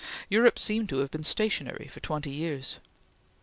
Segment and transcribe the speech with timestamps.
[0.31, 2.79] Europe seemed to have been stationary for twenty years.